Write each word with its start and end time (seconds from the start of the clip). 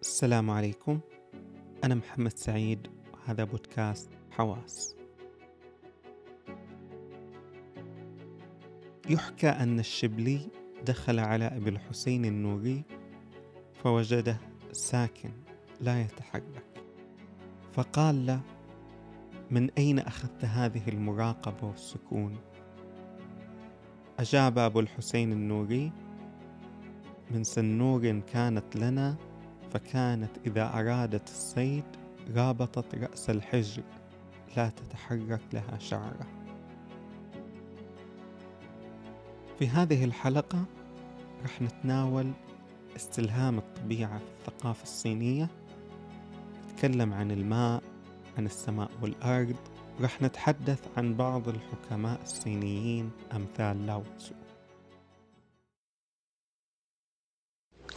السلام 0.00 0.50
عليكم. 0.50 1.00
أنا 1.84 1.94
محمد 1.94 2.32
سعيد 2.36 2.88
وهذا 3.12 3.44
بودكاست 3.44 4.10
حواس. 4.30 4.96
يحكى 9.10 9.48
أن 9.48 9.78
الشبلي 9.78 10.40
دخل 10.86 11.18
على 11.18 11.44
أبي 11.44 11.70
الحسين 11.70 12.24
النوري 12.24 12.82
فوجده 13.74 14.36
ساكن 14.72 15.30
لا 15.80 16.00
يتحرك. 16.00 16.82
فقال 17.72 18.26
له 18.26 18.40
من 19.50 19.70
أين 19.70 19.98
أخذت 19.98 20.44
هذه 20.44 20.88
المراقبة 20.88 21.68
والسكون؟ 21.68 22.36
أجاب 24.18 24.58
أبو 24.58 24.80
الحسين 24.80 25.32
النوري 25.32 25.92
من 27.30 27.44
سنور 27.44 28.20
كانت 28.20 28.76
لنا 28.76 29.16
فكانت 29.72 30.30
إذا 30.46 30.74
أرادت 30.74 31.28
الصيد 31.28 31.84
رابطت 32.36 32.94
رأس 32.94 33.30
الحجر 33.30 33.82
لا 34.56 34.68
تتحرك 34.68 35.40
لها 35.52 35.78
شعرة. 35.78 36.26
في 39.58 39.68
هذه 39.68 40.04
الحلقة 40.04 40.64
رح 41.44 41.62
نتناول 41.62 42.32
استلهام 42.96 43.58
الطبيعة 43.58 44.18
في 44.18 44.24
الثقافة 44.38 44.82
الصينية 44.82 45.48
نتكلم 46.64 47.12
عن 47.12 47.30
الماء 47.30 47.82
عن 48.38 48.46
السماء 48.46 48.90
والأرض 49.02 49.56
رح 50.00 50.22
نتحدث 50.22 50.88
عن 50.96 51.14
بعض 51.14 51.48
الحكماء 51.48 52.22
الصينيين 52.22 53.10
أمثال 53.32 53.86
لاو 53.86 54.02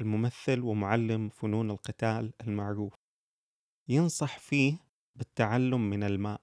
الممثل 0.00 0.60
ومعلم 0.60 1.28
فنون 1.28 1.70
القتال 1.70 2.32
المعروف. 2.40 2.94
ينصح 3.88 4.38
فيه 4.38 4.78
بالتعلم 5.16 5.90
من 5.90 6.02
الماء. 6.02 6.40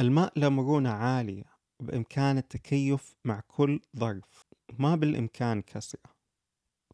الماء 0.00 0.38
له 0.38 0.48
مرونة 0.48 0.90
عالية 0.90 1.58
بإمكان 1.82 2.38
التكيف 2.38 3.16
مع 3.24 3.40
كل 3.48 3.80
ظرف 3.96 4.46
ما 4.78 4.96
بالإمكان 4.96 5.62
كسره 5.62 6.18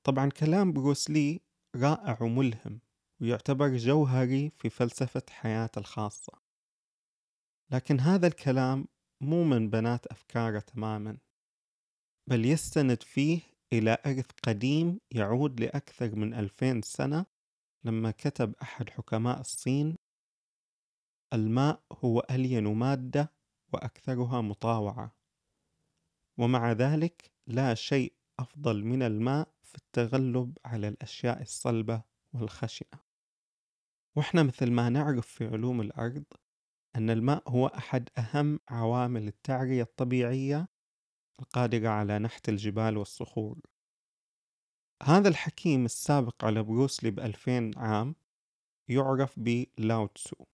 طبعا 0.05 0.29
كلام 0.31 0.73
بروس 0.73 1.11
لي 1.11 1.41
رائع 1.77 2.23
وملهم 2.23 2.81
ويعتبر 3.21 3.77
جوهري 3.77 4.51
في 4.51 4.71
فلسفة 4.71 5.23
حياته 5.31 5.79
الخاصة. 5.79 6.33
لكن 7.71 8.01
هذا 8.01 8.27
الكلام 8.27 8.89
مو 9.21 9.45
من 9.45 9.71
بنات 9.71 10.07
أفكاره 10.07 10.61
تماما 10.61 11.19
بل 12.31 12.45
يستند 12.45 13.03
فيه 13.03 13.41
إلى 13.75 13.99
إرث 14.07 14.31
قديم 14.43 15.01
يعود 15.11 15.61
لأكثر 15.61 16.17
من 16.17 16.35
ألفين 16.35 16.83
سنة 16.83 17.27
لما 17.85 18.11
كتب 18.11 18.55
أحد 18.63 18.91
حكماء 18.91 19.41
الصين 19.41 19.97
الماء 21.33 21.83
هو 21.93 22.27
ألين 22.31 22.75
مادة 22.75 23.33
وأكثرها 23.73 24.41
مطاوعة. 24.41 25.17
ومع 26.39 26.73
ذلك 26.73 27.33
لا 27.47 27.75
شيء 27.75 28.13
أفضل 28.39 28.85
من 28.85 29.03
الماء 29.03 29.49
في 29.63 29.75
التغلب 29.75 30.59
على 30.65 30.89
الأشياء 30.89 31.43
الصلبة 31.43 32.03
والخشنة. 32.33 33.01
وإحنا 34.17 34.43
مثل 34.43 34.71
ما 34.71 34.89
نعرف 34.89 35.27
في 35.27 35.47
علوم 35.47 35.81
الأرض 35.81 36.25
أن 36.97 37.11
الماء 37.11 37.51
هو 37.51 37.67
أحد 37.67 38.09
أهم 38.19 38.61
عوامل 38.69 39.29
التعرية 39.29 39.83
الطبيعية 39.83 40.69
القادرة 41.41 41.89
على 41.89 42.19
نحت 42.19 42.49
الجبال 42.49 42.97
والصخور. 42.97 43.59
هذا 45.03 45.29
الحكيم 45.29 45.85
السابق 45.85 46.45
على 46.45 46.63
بروسلي 46.63 47.11
بألفين 47.11 47.79
عام 47.79 48.15
يعرف 48.89 49.39
بلاوتسو 49.39 50.45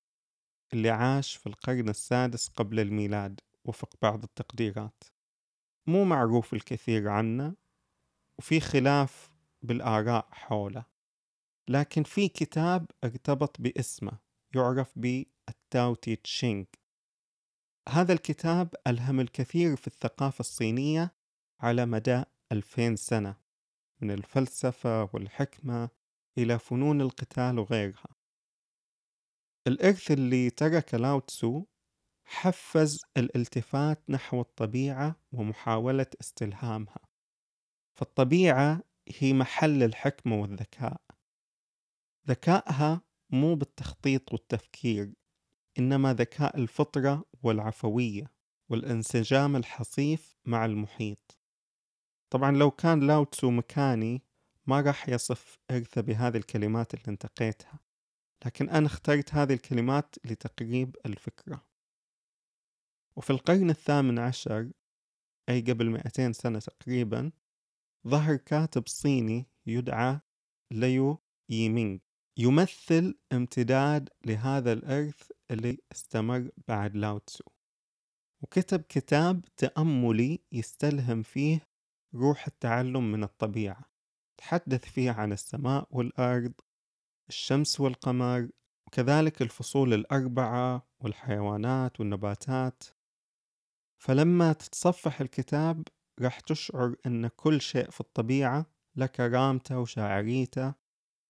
اللي 0.73 0.91
عاش 0.91 1.37
في 1.37 1.47
القرن 1.47 1.89
السادس 1.89 2.49
قبل 2.49 2.81
الميلاد 2.81 3.41
وفق 3.65 3.95
بعض 4.03 4.23
التقديرات. 4.23 5.05
مو 5.87 6.05
معروف 6.05 6.55
الكثير 6.55 7.09
عنه 7.09 7.55
وفي 8.39 8.61
خلاف 8.61 9.31
بالآراء 9.63 10.29
حوله 10.33 10.85
لكن 11.69 12.03
في 12.03 12.29
كتاب 12.29 12.87
ارتبط 13.05 13.61
باسمه 13.61 14.19
يعرف 14.55 14.99
بالتاو 14.99 15.95
تي 15.95 16.17
تشينغ. 16.17 16.65
هذا 17.89 18.13
الكتاب 18.13 18.75
ألهم 18.87 19.21
الكثير 19.21 19.77
في 19.77 19.87
الثقافة 19.87 20.41
الصينية 20.41 21.15
على 21.61 21.87
مدى 21.87 22.23
ألفين 22.53 22.97
سنة. 22.97 23.50
من 24.03 24.11
الفلسفة 24.11 25.11
والحكمة 25.13 25.89
إلى 26.39 26.59
فنون 26.59 27.01
القتال 27.01 27.59
وغيرها. 27.59 28.17
الإرث 29.67 30.11
اللي 30.11 30.51
ترك 30.51 30.95
لاوتسو 30.95 31.65
حفز 32.25 33.01
الالتفات 33.17 34.11
نحو 34.11 34.41
الطبيعة 34.41 35.17
ومحاولة 35.33 36.07
استلهامها. 36.21 36.99
فالطبيعة 37.99 38.83
هي 39.19 39.33
محل 39.33 39.83
الحكمة 39.83 40.41
والذكاء. 40.41 41.01
ذكائها 42.29 43.03
مو 43.31 43.55
بالتخطيط 43.55 44.33
والتفكير 44.33 45.15
إنما 45.79 46.15
ذكاء 46.15 46.59
الفطرة 46.59 47.25
والعفوية 47.43 48.33
والانسجام 48.69 49.57
الحصيف 49.57 50.37
مع 50.45 50.65
المحيط. 50.65 51.40
طبعا 52.31 52.51
لو 52.51 52.71
كان 52.71 53.07
لاوتسو 53.07 53.51
مكاني 53.51 54.23
ما 54.67 54.81
راح 54.81 55.09
يصف 55.09 55.59
إرثه 55.71 56.01
بهذه 56.01 56.37
الكلمات 56.37 56.95
اللي 56.95 57.05
انتقيتها. 57.09 57.79
لكن 58.47 58.69
أنا 58.69 58.87
اخترت 58.87 59.35
هذه 59.35 59.53
الكلمات 59.53 60.15
لتقريب 60.25 60.97
الفكرة. 61.07 61.67
وفي 63.17 63.31
القرن 63.31 63.71
الثامن 63.71 64.19
عشر 64.19 64.71
أي 65.49 65.61
قبل 65.61 65.91
200 65.91 66.33
سنة 66.33 66.59
تقريبا 66.59 67.33
ظهر 68.09 68.37
كاتب 68.37 68.89
صيني 68.89 69.47
يدعى 69.67 70.21
ليو 70.73 71.19
ييمينغ. 71.49 71.99
يمثل 72.37 73.19
امتداد 73.33 74.09
لهذا 74.27 74.73
الإرث 74.73 75.31
اللي 75.51 75.79
استمر 75.93 76.51
بعد 76.69 76.97
لاوتسو. 76.97 77.45
وكتب 78.43 78.81
كتاب 78.81 79.45
تأملي 79.57 80.41
يستلهم 80.53 81.23
فيه 81.23 81.70
روح 82.15 82.47
التعلم 82.47 83.13
من 83.13 83.25
الطبيعة. 83.25 83.85
تحدث 84.37 84.85
فيه 84.85 85.11
عن 85.11 85.33
السماء 85.33 85.89
والأرض 85.91 86.53
الشمس 87.29 87.81
والقمر 87.81 88.49
وكذلك 88.87 89.43
الفصول 89.43 89.95
الأربعة 89.95 90.87
والحيوانات 91.01 92.01
والنباتات. 92.01 92.85
فلما 93.99 94.53
تتصفح 94.53 95.21
الكتاب 95.21 95.89
راح 96.21 96.41
تشعر 96.41 96.95
أن 97.07 97.29
كل 97.29 97.61
شيء 97.61 97.91
في 97.91 98.01
الطبيعة 98.01 98.67
له 98.97 99.07
كرامته 99.07 99.79
وشاعريته 99.79 100.75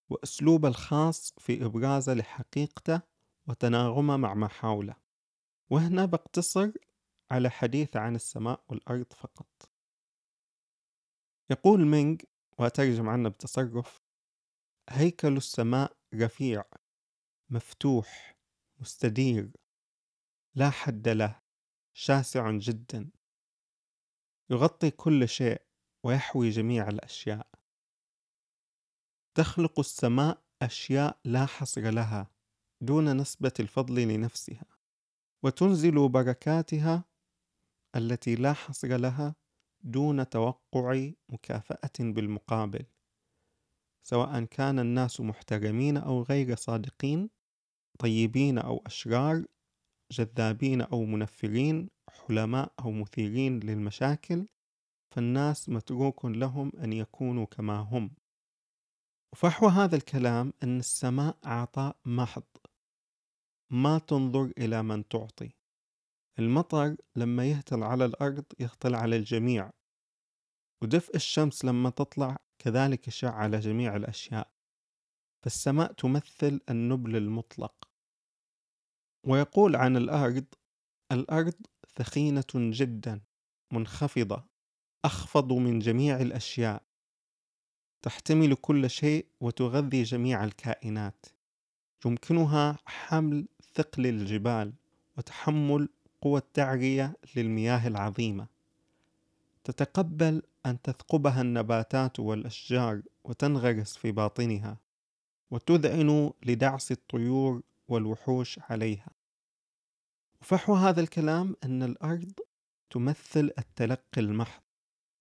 وأسلوبه 0.08 0.68
الخاص 0.68 1.34
في 1.38 1.64
إبرازه 1.64 2.14
لحقيقته 2.14 3.00
وتناغمه 3.46 4.16
مع 4.16 4.34
ما 4.34 4.48
حوله. 4.48 4.94
وهنا 5.70 6.04
بقتصر 6.04 6.70
على 7.30 7.50
حديث 7.50 7.96
عن 7.96 8.14
السماء 8.14 8.60
والأرض 8.68 9.12
فقط. 9.12 9.70
يقول 11.50 11.86
مينغ 11.86 12.16
وأترجم 12.58 13.08
عنه 13.08 13.28
بتصرف 13.28 14.02
هيكل 14.90 15.36
السماء 15.36 15.96
رفيع 16.14 16.64
مفتوح 17.50 18.36
مستدير 18.80 19.50
لا 20.54 20.70
حد 20.70 21.08
له 21.08 21.40
شاسع 21.96 22.50
جدا. 22.50 23.10
يغطي 24.50 24.90
كل 24.90 25.28
شيء 25.28 25.62
ويحوي 26.04 26.50
جميع 26.50 26.88
الأشياء. 26.88 27.50
تخلق 29.34 29.78
السماء 29.78 30.42
أشياء 30.62 31.20
لا 31.24 31.46
حصر 31.46 31.90
لها 31.90 32.30
دون 32.80 33.16
نسبة 33.16 33.52
الفضل 33.60 34.08
لنفسها. 34.08 34.66
وتنزل 35.42 36.08
بركاتها 36.08 37.04
التي 37.96 38.34
لا 38.34 38.52
حصر 38.52 38.96
لها 38.96 39.39
دون 39.82 40.28
توقع 40.28 41.10
مكافأة 41.28 41.98
بالمقابل 42.00 42.86
سواء 44.02 44.44
كان 44.44 44.78
الناس 44.78 45.20
محترمين 45.20 45.96
أو 45.96 46.22
غير 46.22 46.54
صادقين 46.56 47.30
طيبين 47.98 48.58
أو 48.58 48.82
أشرار 48.86 49.44
جذابين 50.12 50.80
أو 50.80 51.04
منفرين 51.04 51.90
حلماء 52.10 52.72
أو 52.80 52.90
مثيرين 52.90 53.60
للمشاكل 53.60 54.46
فالناس 55.10 55.68
متروك 55.68 56.24
لهم 56.24 56.72
أن 56.84 56.92
يكونوا 56.92 57.46
كما 57.46 57.78
هم. 57.78 58.10
وفحوى 59.32 59.70
هذا 59.70 59.96
الكلام 59.96 60.52
أن 60.62 60.78
السماء 60.78 61.36
عطاء 61.44 61.96
محض. 62.04 62.44
ما 63.70 63.98
تنظر 63.98 64.52
إلى 64.58 64.82
من 64.82 65.08
تعطي. 65.08 65.59
المطر 66.38 66.96
لما 67.16 67.50
يهطل 67.50 67.82
على 67.82 68.04
الأرض 68.04 68.44
يهطل 68.60 68.94
على 68.94 69.16
الجميع 69.16 69.70
ودفء 70.82 71.16
الشمس 71.16 71.64
لما 71.64 71.90
تطلع 71.90 72.36
كذلك 72.58 73.08
يشع 73.08 73.34
على 73.34 73.58
جميع 73.58 73.96
الأشياء 73.96 74.50
فالسماء 75.42 75.92
تمثل 75.92 76.60
النبل 76.70 77.16
المطلق. 77.16 77.88
ويقول 79.26 79.76
عن 79.76 79.96
الأرض 79.96 80.44
الأرض 81.12 81.54
ثخينة 81.96 82.44
جدا 82.54 83.20
منخفضة 83.72 84.44
أخفض 85.04 85.52
من 85.52 85.78
جميع 85.78 86.20
الأشياء 86.20 86.82
تحتمل 88.02 88.54
كل 88.54 88.90
شيء 88.90 89.26
وتغذي 89.40 90.02
جميع 90.02 90.44
الكائنات. 90.44 91.26
يمكنها 92.06 92.78
حمل 92.86 93.48
ثقل 93.74 94.06
الجبال 94.06 94.72
وتحمل 95.18 95.88
قوى 96.20 96.38
التعرية 96.38 97.16
للمياه 97.36 97.88
العظيمة. 97.88 98.46
تتقبل 99.64 100.42
أن 100.66 100.82
تثقبها 100.82 101.40
النباتات 101.40 102.20
والأشجار 102.20 103.02
وتنغرس 103.24 103.96
في 103.96 104.12
باطنها 104.12 104.76
وتذعن 105.50 106.30
لدعس 106.42 106.92
الطيور 106.92 107.62
والوحوش 107.88 108.58
عليها. 108.70 109.10
وفحوى 110.40 110.78
هذا 110.78 111.00
الكلام 111.00 111.56
أن 111.64 111.82
الأرض 111.82 112.32
تمثل 112.90 113.50
التلقي 113.58 114.20
المحض. 114.20 114.62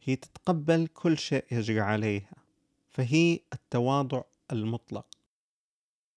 هي 0.03 0.15
تتقبل 0.15 0.87
كل 0.87 1.17
شيء 1.17 1.45
يجري 1.51 1.79
عليها 1.81 2.35
فهي 2.89 3.39
التواضع 3.53 4.21
المطلق. 4.51 5.05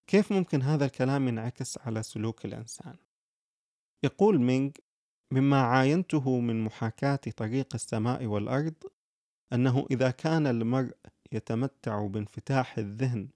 كيف 0.06 0.32
ممكن 0.32 0.62
هذا 0.62 0.84
الكلام 0.84 1.28
ينعكس 1.28 1.78
على 1.78 2.02
سلوك 2.02 2.44
الإنسان؟ 2.44 2.96
يقول 4.02 4.40
مينغ 4.40 4.70
مما 5.30 5.60
عاينته 5.62 6.40
من 6.40 6.64
محاكاة 6.64 7.20
طريق 7.36 7.74
السماء 7.74 8.26
والأرض 8.26 8.74
أنه 9.52 9.86
إذا 9.90 10.10
كان 10.10 10.46
المرء 10.46 10.96
يتمتع 11.32 12.06
بانفتاح 12.06 12.78
الذهن 12.78 13.28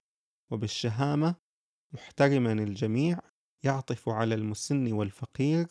وبالشهامة 0.51 1.35
محترما 1.93 2.53
الجميع 2.53 3.19
يعطف 3.63 4.09
على 4.09 4.35
المسن 4.35 4.93
والفقير 4.93 5.67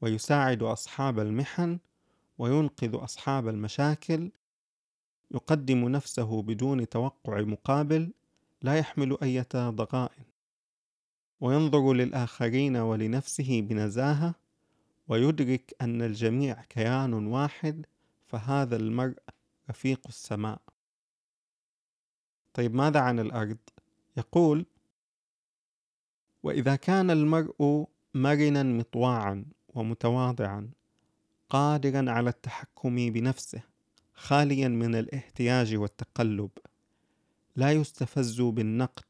ويساعد 0.00 0.62
أصحاب 0.62 1.18
المحن 1.18 1.78
وينقذ 2.38 3.04
أصحاب 3.04 3.48
المشاكل 3.48 4.30
يقدم 5.30 5.88
نفسه 5.88 6.42
بدون 6.42 6.88
توقع 6.88 7.40
مقابل 7.40 8.12
لا 8.62 8.78
يحمل 8.78 9.18
أية 9.22 9.48
ضغائن. 9.54 10.24
وينظر 11.44 11.92
للآخرين 11.92 12.76
ولنفسه 12.76 13.60
بنزاهة 13.60 14.34
ويدرك 15.08 15.74
أن 15.80 16.02
الجميع 16.02 16.62
كيان 16.62 17.14
واحد 17.14 17.86
فهذا 18.26 18.76
المرء 18.76 19.14
رفيق 19.70 20.00
السماء 20.08 20.60
طيب 22.54 22.74
ماذا 22.74 23.00
عن 23.00 23.18
الأرض؟ 23.20 23.56
يقول 24.16 24.66
وإذا 26.42 26.76
كان 26.76 27.10
المرء 27.10 27.86
مرنا 28.14 28.62
مطواعا 28.62 29.44
ومتواضعا 29.68 30.70
قادرا 31.50 32.10
على 32.10 32.30
التحكم 32.30 33.10
بنفسه 33.10 33.62
خاليا 34.14 34.68
من 34.68 34.94
الاحتياج 34.94 35.74
والتقلب 35.74 36.50
لا 37.56 37.72
يستفز 37.72 38.40
بالنقد 38.40 39.04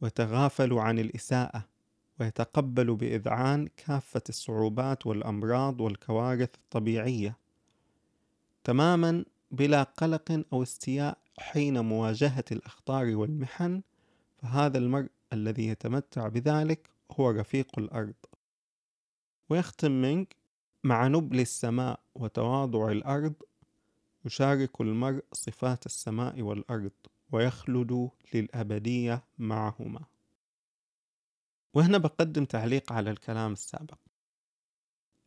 ويتغافل 0.00 0.72
عن 0.72 0.98
الإساءة 0.98 1.75
ويتقبل 2.20 2.94
بإذعان 2.94 3.68
كافة 3.76 4.22
الصعوبات 4.28 5.06
والأمراض 5.06 5.80
والكوارث 5.80 6.54
الطبيعية 6.54 7.36
تماما 8.64 9.24
بلا 9.50 9.82
قلق 9.82 10.44
أو 10.52 10.62
استياء 10.62 11.18
حين 11.38 11.84
مواجهة 11.84 12.44
الأخطار 12.52 13.16
والمحن 13.16 13.82
فهذا 14.42 14.78
المرء 14.78 15.08
الذي 15.32 15.68
يتمتع 15.68 16.28
بذلك 16.28 16.90
هو 17.12 17.30
رفيق 17.30 17.78
الأرض. 17.78 18.14
ويختم 19.50 20.02
مينغ 20.02 20.24
مع 20.84 21.08
نبل 21.08 21.40
السماء 21.40 22.00
وتواضع 22.14 22.90
الأرض 22.90 23.34
يشارك 24.24 24.80
المرء 24.80 25.24
صفات 25.32 25.86
السماء 25.86 26.42
والأرض 26.42 26.92
ويخلد 27.32 28.10
للأبدية 28.34 29.22
معهما. 29.38 30.00
وهنا 31.76 31.98
بقدم 31.98 32.44
تعليق 32.44 32.92
على 32.92 33.10
الكلام 33.10 33.52
السابق. 33.52 33.98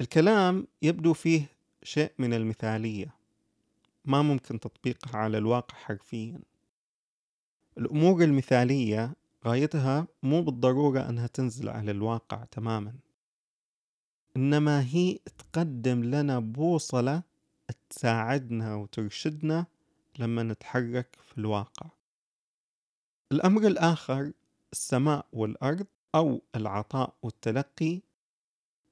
الكلام 0.01 0.67
يبدو 0.81 1.13
فيه 1.13 1.45
شيء 1.83 2.11
من 2.17 2.33
المثالية. 2.33 3.15
ما 4.05 4.21
ممكن 4.21 4.59
تطبيقها 4.59 5.17
على 5.17 5.37
الواقع 5.37 5.77
حرفيا. 5.77 6.39
الأمور 7.77 8.23
المثالية 8.23 9.15
غايتها 9.45 10.07
مو 10.23 10.41
بالضرورة 10.41 11.09
أنها 11.09 11.27
تنزل 11.27 11.69
على 11.69 11.91
الواقع 11.91 12.43
تماما. 12.43 12.93
إنما 14.37 14.81
هي 14.83 15.19
تقدم 15.37 16.03
لنا 16.03 16.39
بوصلة 16.39 17.23
تساعدنا 17.89 18.75
وترشدنا 18.75 19.65
لما 20.19 20.43
نتحرك 20.43 21.17
في 21.21 21.37
الواقع. 21.37 21.89
الأمر 23.31 23.67
الآخر 23.67 24.31
السماء 24.73 25.25
والأرض 25.33 25.87
أو 26.15 26.41
العطاء 26.55 27.13
والتلقي 27.23 28.01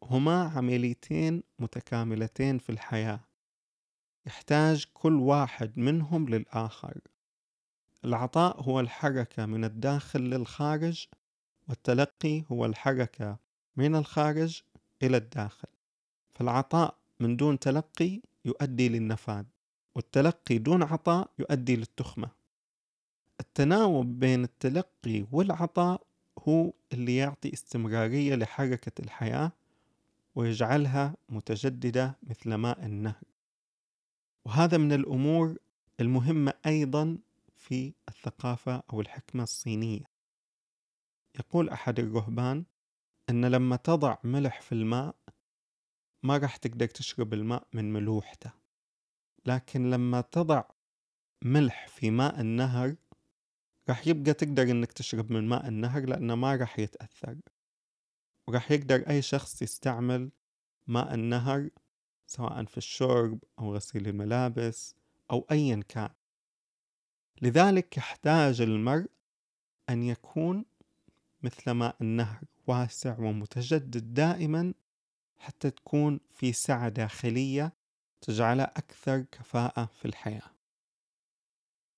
هما 0.04 0.44
عمليتين 0.44 1.44
متكاملتين 1.60 2.58
في 2.58 2.70
الحياة. 2.70 3.20
يحتاج 4.26 4.86
كل 4.94 5.14
واحد 5.14 5.80
منهم 5.80 6.30
للآخر. 6.30 7.02
العطاء 8.06 8.62
هو 8.62 8.80
الحركة 8.80 9.46
من 9.46 9.64
الداخل 9.64 10.20
للخارج 10.20 11.08
والتلقي 11.70 12.44
هو 12.52 12.66
الحركة 12.66 13.38
من 13.76 13.96
الخارج 13.96 14.62
إلى 15.04 15.18
الداخل. 15.18 15.68
فالعطاء 16.36 16.98
من 17.20 17.38
دون 17.38 17.60
تلقي 17.60 18.22
يؤدي 18.46 18.90
للنفاذ 18.90 19.46
والتلقي 19.96 20.58
دون 20.58 20.84
عطاء 20.84 21.32
يؤدي 21.40 21.76
للتخمة. 21.76 22.30
التناوب 23.40 24.20
بين 24.20 24.44
التلقي 24.44 25.26
والعطاء 25.32 26.08
هو 26.40 26.74
اللي 26.94 27.16
يعطي 27.16 27.54
استمرارية 27.54 28.36
لحركة 28.36 29.02
الحياة 29.02 29.52
ويجعلها 30.36 31.16
متجددة 31.30 32.18
مثل 32.24 32.54
ماء 32.54 32.86
النهر. 32.86 33.24
وهذا 34.46 34.78
من 34.78 34.92
الأمور 34.94 35.58
المهمة 36.00 36.54
أيضا 36.66 37.18
في 37.56 37.94
الثقافة 38.10 38.84
أو 38.94 39.02
الحكمة 39.02 39.44
الصينية. 39.44 40.04
يقول 41.40 41.70
أحد 41.70 42.00
الرهبان 42.00 42.66
أن 43.30 43.46
لما 43.46 43.76
تضع 43.76 44.18
ملح 44.24 44.62
في 44.62 44.72
الماء 44.72 45.16
ما 46.24 46.38
راح 46.38 46.56
تقدر 46.56 46.88
تشرب 46.88 47.34
الماء 47.34 47.68
من 47.74 47.94
ملوحته. 47.94 48.52
لكن 49.46 49.90
لما 49.90 50.22
تضع 50.22 50.64
ملح 51.42 51.88
في 51.88 52.12
ماء 52.12 52.42
النهر 52.42 52.96
راح 53.90 54.08
يبقى 54.08 54.34
تقدر 54.34 54.64
إنك 54.64 54.92
تشرب 54.92 55.32
من 55.32 55.48
ماء 55.48 55.68
النهر 55.68 56.06
لأنه 56.06 56.36
ما 56.36 56.56
راح 56.56 56.80
يتأثر 56.80 57.38
وراح 58.48 58.72
يقدر 58.72 59.10
أي 59.10 59.22
شخص 59.22 59.62
يستعمل 59.62 60.32
ماء 60.88 61.14
النهر 61.14 61.70
سواء 62.28 62.66
في 62.66 62.78
الشرب 62.78 63.40
أو 63.60 63.76
غسيل 63.76 64.08
الملابس 64.08 64.96
أو 65.32 65.48
ايا 65.52 65.84
كان 65.90 66.10
لذلك 67.42 67.98
يحتاج 67.98 68.62
المرء 68.62 69.10
أن 69.90 70.04
يكون 70.04 70.66
مثل 71.44 71.72
ماء 71.72 71.96
النهر 72.02 72.42
واسع 72.68 73.20
ومتجدد 73.20 74.14
دائما 74.14 74.74
حتى 75.38 75.70
تكون 75.70 76.20
في 76.30 76.54
سعة 76.54 76.90
داخلية 76.90 77.74
تجعلها 78.22 78.72
أكثر 78.78 79.22
كفاءة 79.22 79.86
في 79.86 80.06
الحياة. 80.06 80.52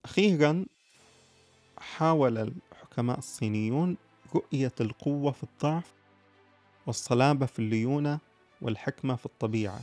أخيرا 0.06 0.66
حاول 1.80 2.38
الحكماء 2.38 3.18
الصينيون 3.18 3.98
رؤية 4.36 4.72
القوة 4.82 5.32
في 5.32 5.44
الضعف 5.44 5.94
والصلابة 6.88 7.46
في 7.46 7.60
الليونة 7.60 8.20
والحكمة 8.62 9.16
في 9.16 9.26
الطبيعة. 9.26 9.80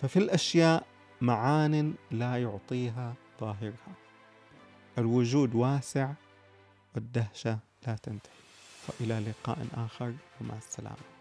ففي 0.00 0.18
الأشياء 0.18 0.86
معان 1.20 1.94
لا 2.10 2.42
يعطيها 2.42 3.14
ظاهرها. 3.40 3.94
الوجود 4.98 5.54
واسع 5.54 6.12
والدهشة 6.94 7.58
لا 7.86 7.96
تنتهي 7.96 8.32
وإلى 8.88 9.20
لقاء 9.20 9.66
آخر 9.74 10.14
ومع 10.40 10.56
السلامة 10.56 11.17